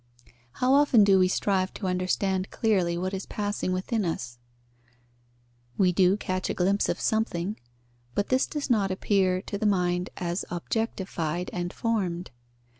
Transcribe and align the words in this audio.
How 0.53 0.73
often 0.73 1.03
do 1.03 1.19
we 1.19 1.27
strive 1.27 1.75
to 1.75 1.85
understand 1.85 2.49
clearly 2.49 2.97
what 2.97 3.13
is 3.13 3.27
passing 3.27 3.71
within 3.71 4.03
us? 4.03 4.39
We 5.77 5.91
do 5.91 6.17
catch 6.17 6.49
a 6.49 6.55
glimpse 6.55 6.89
of 6.89 6.99
something, 6.99 7.59
but 8.15 8.29
this 8.29 8.47
does 8.47 8.67
not 8.67 8.89
appear 8.89 9.43
to 9.43 9.59
the 9.59 9.67
mind 9.67 10.09
as 10.17 10.43
objectified 10.49 11.51
and 11.53 11.71
formed. 11.71 12.31